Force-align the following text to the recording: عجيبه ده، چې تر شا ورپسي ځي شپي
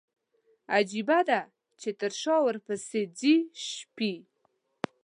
عجيبه 0.73 1.19
ده، 1.29 1.41
چې 1.81 1.89
تر 1.99 2.11
شا 2.21 2.35
ورپسي 2.45 3.01
ځي 3.19 3.35
شپي 3.67 4.13